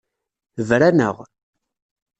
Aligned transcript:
Bran-aɣ. 0.67 1.17